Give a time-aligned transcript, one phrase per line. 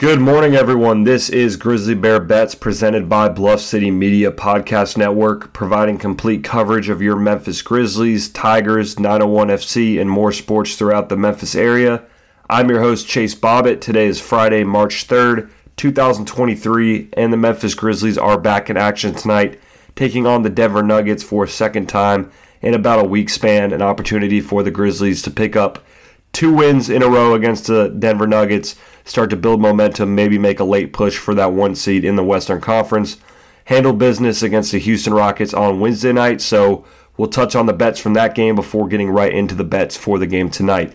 [0.00, 1.04] Good morning, everyone.
[1.04, 6.88] This is Grizzly Bear Bets presented by Bluff City Media Podcast Network, providing complete coverage
[6.88, 12.02] of your Memphis Grizzlies, Tigers, 901 FC, and more sports throughout the Memphis area.
[12.48, 13.82] I'm your host, Chase Bobbitt.
[13.82, 19.60] Today is Friday, March 3rd, 2023, and the Memphis Grizzlies are back in action tonight,
[19.96, 22.32] taking on the Denver Nuggets for a second time
[22.62, 25.84] in about a week span, an opportunity for the Grizzlies to pick up
[26.32, 30.60] two wins in a row against the Denver Nuggets, start to build momentum, maybe make
[30.60, 33.18] a late push for that one seed in the Western Conference.
[33.64, 36.84] Handle business against the Houston Rockets on Wednesday night, so
[37.16, 40.18] we'll touch on the bets from that game before getting right into the bets for
[40.18, 40.94] the game tonight.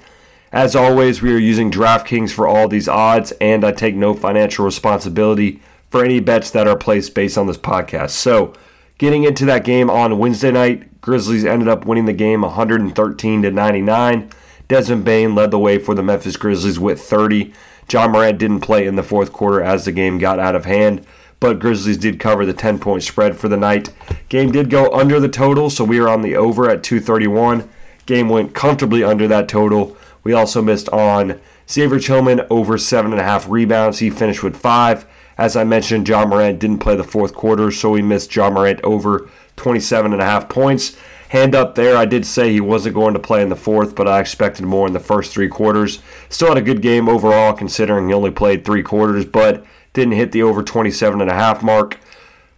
[0.52, 4.66] As always, we are using DraftKings for all these odds, and I take no financial
[4.66, 8.12] responsibility for any bets that are placed based on this podcast.
[8.12, 8.54] So,
[8.98, 13.52] getting into that game on Wednesday night, Grizzlies ended up winning the game 113 to
[13.52, 14.30] 99.
[14.68, 17.54] Desmond Bane led the way for the Memphis Grizzlies with 30.
[17.90, 21.06] Ja Morant didn't play in the fourth quarter as the game got out of hand,
[21.40, 23.94] but Grizzlies did cover the 10 point spread for the night.
[24.30, 27.70] Game did go under the total, so we are on the over at 231.
[28.06, 29.96] Game went comfortably under that total.
[30.24, 34.00] We also missed on Xavier Tillman over 7.5 rebounds.
[34.00, 35.06] He finished with 5.
[35.38, 38.82] As I mentioned, Ja Morant didn't play the fourth quarter, so we missed Ja Morant
[38.84, 40.98] over 27.5 points.
[41.36, 44.08] Hand up there, I did say he wasn't going to play in the fourth, but
[44.08, 46.00] I expected more in the first three quarters.
[46.30, 50.32] Still had a good game overall, considering he only played three quarters, but didn't hit
[50.32, 52.00] the over 27 and a half mark.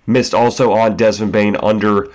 [0.06, 2.12] Missed also on Desmond Bane under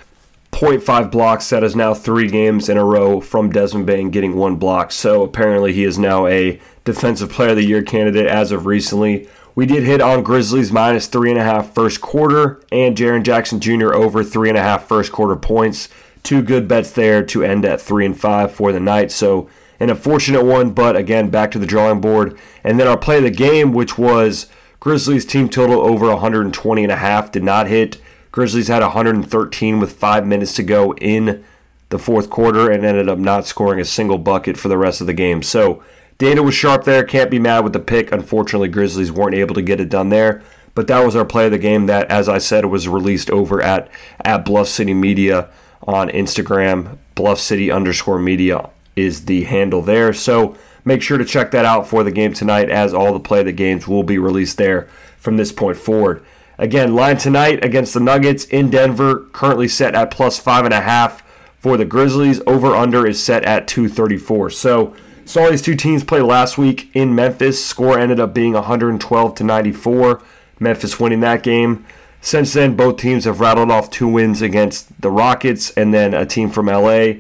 [0.52, 1.50] 0.5 blocks.
[1.50, 4.92] That is now three games in a row from Desmond Bane getting one block.
[4.92, 9.28] So apparently he is now a Defensive Player of the Year candidate as of recently.
[9.56, 13.58] We did hit on Grizzlies minus three and a half first quarter and Jaren Jackson
[13.58, 13.92] Jr.
[13.92, 15.88] over three and a half first quarter points
[16.23, 19.11] two good bets there to end at three and five for the night.
[19.11, 19.48] So
[19.81, 22.39] an unfortunate one, but again, back to the drawing board.
[22.62, 24.47] And then our play of the game, which was
[24.79, 28.01] Grizzlies team total over 120 and a half, did not hit.
[28.31, 31.45] Grizzlies had 113 with five minutes to go in
[31.89, 35.07] the fourth quarter and ended up not scoring a single bucket for the rest of
[35.07, 35.42] the game.
[35.42, 35.83] So
[36.17, 37.05] data was sharp there.
[37.05, 38.13] Can't be mad with the pick.
[38.13, 40.42] Unfortunately, Grizzlies weren't able to get it done there.
[40.75, 43.61] But that was our play of the game that, as I said, was released over
[43.61, 43.91] at,
[44.25, 45.51] at Bluff City Media
[45.83, 46.98] on Instagram.
[47.15, 50.13] Bluff City underscore media is the handle there.
[50.13, 53.41] So make sure to check that out for the game tonight, as all the play
[53.41, 54.89] of the games will be released there
[55.19, 56.25] from this point forward.
[56.59, 60.83] Again, line tonight against the Nuggets in Denver, currently set at plus five and a
[60.83, 61.23] half
[61.59, 62.41] for the Grizzlies.
[62.47, 64.51] Over under is set at 234.
[64.51, 64.95] So
[65.25, 67.64] saw these two teams play last week in Memphis.
[67.64, 70.23] Score ended up being 112 to 94.
[70.61, 71.85] Memphis winning that game.
[72.24, 76.24] Since then, both teams have rattled off two wins against the Rockets and then a
[76.24, 77.14] team from LA.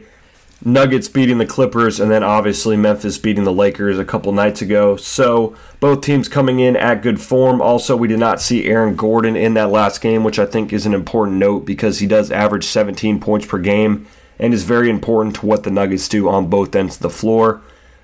[0.64, 4.96] Nuggets beating the Clippers, and then obviously Memphis beating the Lakers a couple nights ago.
[4.96, 7.60] So both teams coming in at good form.
[7.60, 10.86] Also, we did not see Aaron Gordon in that last game, which I think is
[10.86, 14.06] an important note because he does average 17 points per game
[14.38, 17.60] and is very important to what the Nuggets do on both ends of the floor.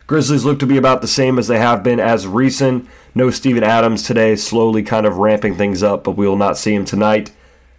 [0.09, 2.89] Grizzlies look to be about the same as they have been as recent.
[3.15, 6.75] No Steven Adams today, slowly kind of ramping things up, but we will not see
[6.75, 7.31] him tonight.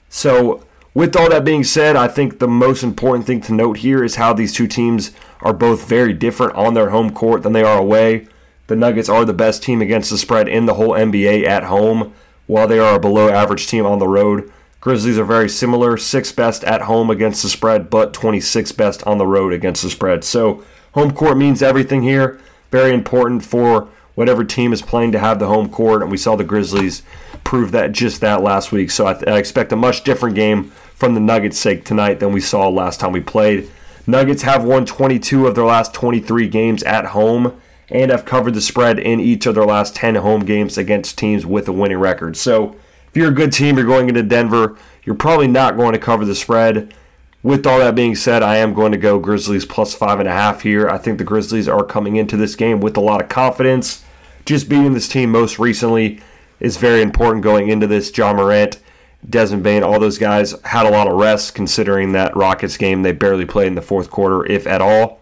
[0.09, 0.63] So,
[0.93, 4.17] with all that being said, I think the most important thing to note here is
[4.17, 7.79] how these two teams are both very different on their home court than they are
[7.79, 8.27] away.
[8.67, 12.13] The Nuggets are the best team against the spread in the whole NBA at home,
[12.45, 14.51] while they are a below average team on the road.
[14.81, 19.17] Grizzlies are very similar, sixth best at home against the spread, but 26th best on
[19.17, 20.23] the road against the spread.
[20.23, 20.63] So,
[20.93, 22.39] Home court means everything here.
[22.71, 26.35] Very important for whatever team is playing to have the home court, and we saw
[26.35, 27.03] the Grizzlies
[27.43, 28.91] prove that just that last week.
[28.91, 32.33] So I, th- I expect a much different game from the Nuggets' sake tonight than
[32.33, 33.71] we saw last time we played.
[34.05, 38.61] Nuggets have won 22 of their last 23 games at home and have covered the
[38.61, 42.35] spread in each of their last 10 home games against teams with a winning record.
[42.35, 42.75] So
[43.07, 46.25] if you're a good team, you're going into Denver, you're probably not going to cover
[46.25, 46.93] the spread.
[47.41, 50.33] With all that being said, I am going to go Grizzlies plus five and a
[50.33, 50.89] half here.
[50.89, 54.03] I think the Grizzlies are coming into this game with a lot of confidence.
[54.45, 56.19] Just beating this team most recently
[56.59, 58.15] is very important going into this.
[58.17, 58.79] Ja Morant,
[59.27, 63.13] Desmond Bane, all those guys had a lot of rest considering that Rockets game they
[63.13, 65.21] barely played in the fourth quarter, if at all.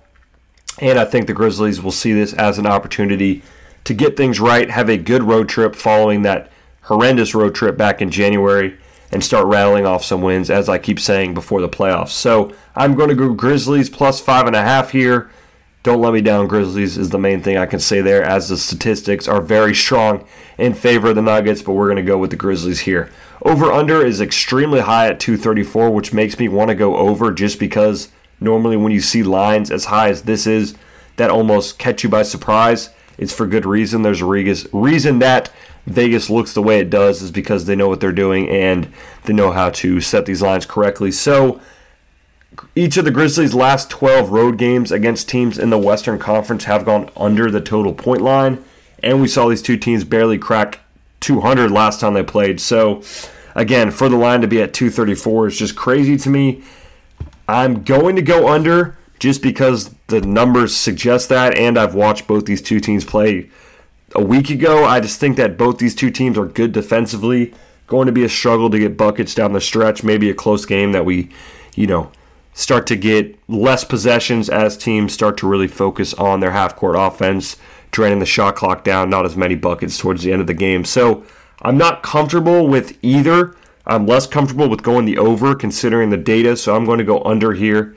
[0.80, 3.44] And I think the Grizzlies will see this as an opportunity
[3.84, 6.52] to get things right, have a good road trip following that
[6.84, 8.78] horrendous road trip back in January
[9.12, 12.10] and start rattling off some wins, as I keep saying before the playoffs.
[12.10, 15.30] So I'm going to go Grizzlies plus five and a half here.
[15.84, 18.58] Don't let me down, Grizzlies is the main thing I can say there, as the
[18.58, 20.28] statistics are very strong
[20.58, 23.10] in favor of the Nuggets, but we're going to go with the Grizzlies here.
[23.42, 27.60] Over under is extremely high at 234, which makes me want to go over just
[27.60, 28.10] because
[28.42, 30.76] normally when you see lines as high as this is,
[31.16, 32.90] that almost catch you by surprise.
[33.18, 34.02] It's for good reason.
[34.02, 34.26] There's a
[34.74, 35.52] reason that
[35.88, 38.92] Vegas looks the way it does is because they know what they're doing and
[39.24, 41.12] they know how to set these lines correctly.
[41.12, 41.62] So,
[42.76, 46.86] each of the Grizzlies' last 12 road games against teams in the Western Conference have
[46.86, 48.64] gone under the total point line,
[49.02, 50.80] and we saw these two teams barely crack
[51.22, 52.60] 200 last time they played.
[52.60, 53.02] So,
[53.56, 56.64] again, for the line to be at 234 is just crazy to me.
[57.48, 62.46] I'm going to go under just because the numbers suggest that, and I've watched both
[62.46, 63.50] these two teams play
[64.18, 64.84] a week ago.
[64.84, 67.54] I just think that both these two teams are good defensively.
[67.86, 70.04] Going to be a struggle to get buckets down the stretch.
[70.04, 71.30] Maybe a close game that we,
[71.76, 72.12] you know,
[72.54, 76.96] start to get less possessions as teams start to really focus on their half court
[76.98, 77.56] offense,
[77.92, 80.84] draining the shot clock down, not as many buckets towards the end of the game.
[80.84, 81.24] So
[81.62, 83.56] I'm not comfortable with either.
[83.86, 87.24] I'm less comfortable with going the over considering the data, so I'm going to go
[87.24, 87.96] under here.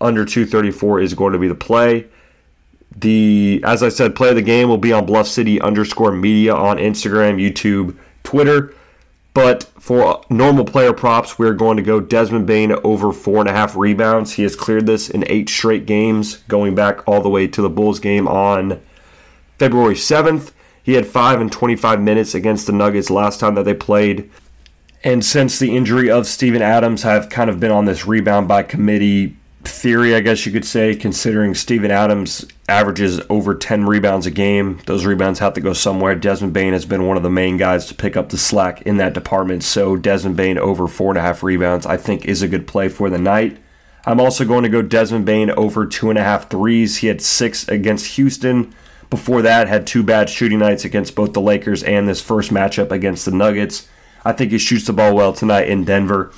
[0.00, 2.06] Under 234 is going to be the play.
[2.96, 6.54] The as I said, play of the game will be on Bluff City underscore media
[6.54, 8.74] on Instagram, YouTube, Twitter.
[9.34, 13.52] But for normal player props, we're going to go Desmond Bane over four and a
[13.52, 14.32] half rebounds.
[14.32, 17.70] He has cleared this in eight straight games, going back all the way to the
[17.70, 18.80] Bulls game on
[19.58, 20.50] February 7th.
[20.82, 24.28] He had five and 25 minutes against the Nuggets last time that they played.
[25.04, 28.62] And since the injury of Steven Adams, I've kind of been on this rebound by
[28.64, 34.30] committee theory, I guess you could say, considering Steven Adams averages over 10 rebounds a
[34.30, 34.80] game.
[34.86, 36.14] Those rebounds have to go somewhere.
[36.14, 38.98] Desmond Bane has been one of the main guys to pick up the slack in
[38.98, 39.64] that department.
[39.64, 42.88] So Desmond Bane over four and a half rebounds, I think, is a good play
[42.88, 43.58] for the night.
[44.06, 46.98] I'm also going to go Desmond Bane over two and a half threes.
[46.98, 48.74] He had six against Houston.
[49.10, 52.90] Before that, had two bad shooting nights against both the Lakers and this first matchup
[52.90, 53.88] against the Nuggets.
[54.24, 56.30] I think he shoots the ball well tonight in Denver.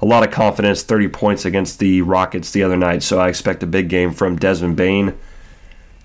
[0.00, 3.62] A lot of confidence, 30 points against the Rockets the other night, so I expect
[3.62, 5.14] a big game from Desmond Bane.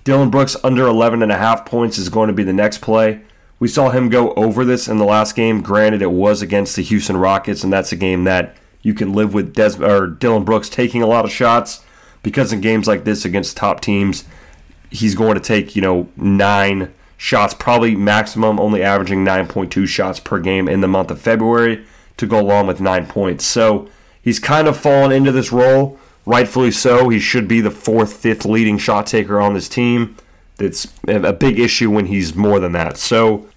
[0.04, 3.20] Dillon Brooks under 11.5 points is going to be the next play.
[3.58, 5.62] We saw him go over this in the last game.
[5.62, 9.34] Granted, it was against the Houston Rockets, and that's a game that you can live
[9.34, 11.84] with Des- or Dillon Brooks taking a lot of shots
[12.22, 14.24] because in games like this against top teams,
[14.90, 20.40] he's going to take, you know, nine shots, probably maximum, only averaging 9.2 shots per
[20.40, 21.84] game in the month of February
[22.16, 23.44] to go along with nine points.
[23.44, 23.88] So
[24.20, 27.08] he's kind of fallen into this role, rightfully so.
[27.08, 30.16] He should be the fourth, fifth leading shot taker on this team.
[30.58, 32.96] It's a big issue when he's more than that.
[32.96, 33.48] So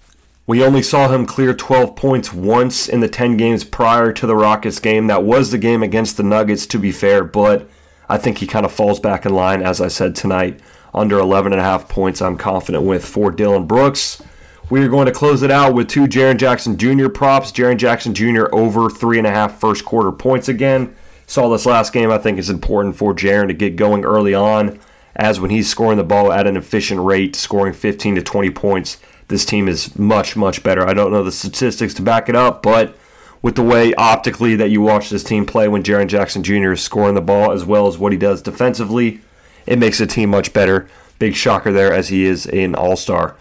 [0.46, 4.36] we only saw him clear 12 points once in the 10 games prior to the
[4.36, 5.06] Rockets game.
[5.06, 7.68] That was the game against the Nuggets, to be fair, but
[8.08, 10.60] I think he kind of falls back in line, as I said tonight
[10.96, 14.22] under 11.5 points, I'm confident with for Dillon Brooks.
[14.68, 17.08] We are going to close it out with two Jaren Jackson Jr.
[17.08, 17.52] props.
[17.52, 18.46] Jaren Jackson Jr.
[18.52, 20.96] over three and a half first quarter points again.
[21.28, 22.10] Saw this last game.
[22.10, 24.80] I think it's important for Jaren to get going early on,
[25.14, 28.98] as when he's scoring the ball at an efficient rate, scoring 15 to 20 points,
[29.28, 30.84] this team is much, much better.
[30.86, 32.96] I don't know the statistics to back it up, but
[33.42, 36.72] with the way optically that you watch this team play when Jaren Jackson Jr.
[36.72, 39.20] is scoring the ball, as well as what he does defensively,
[39.64, 40.88] it makes the team much better.
[41.20, 43.36] Big shocker there as he is an all star.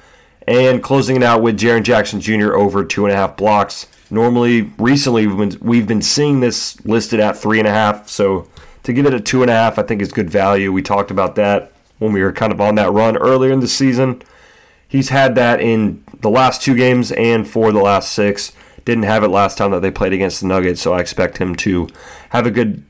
[0.48, 2.54] And closing it out with Jaren Jackson Jr.
[2.54, 3.88] over two and a half blocks.
[4.12, 8.08] Normally, recently, we've been, we've been seeing this listed at three and a half.
[8.08, 8.48] So
[8.84, 10.72] to give it a two and a half, I think is good value.
[10.72, 13.68] We talked about that when we were kind of on that run earlier in the
[13.68, 14.22] season.
[14.88, 18.52] He's had that in the last two games and for the last six.
[18.86, 21.56] Didn't have it last time that they played against the Nuggets, so I expect him
[21.58, 21.90] to
[22.30, 22.84] have a good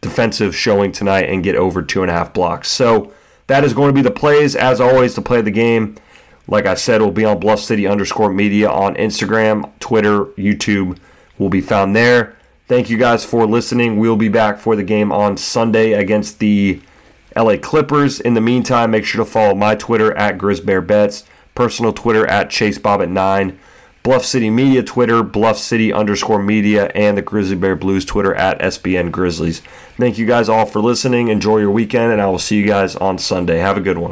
[0.00, 2.68] defensive showing tonight and get over two and a half blocks.
[2.68, 3.12] So
[3.46, 4.56] that is going to be the plays.
[4.56, 5.96] As always, to play the game,
[6.50, 10.98] like I said, will be on Bluff City underscore media on Instagram, Twitter, YouTube.
[11.38, 12.36] Will be found there.
[12.68, 13.98] Thank you guys for listening.
[13.98, 16.82] We'll be back for the game on Sunday against the
[17.34, 18.20] LA Clippers.
[18.20, 23.56] In the meantime, make sure to follow my Twitter at GrizzBearBets, personal Twitter at ChaseBob9.
[24.02, 28.58] Bluff City Media Twitter, Bluff City underscore media, and the Grizzly Bear Blues Twitter at
[28.60, 29.60] SBN Grizzlies.
[29.98, 31.28] Thank you guys all for listening.
[31.28, 33.58] Enjoy your weekend, and I will see you guys on Sunday.
[33.58, 34.08] Have a good one.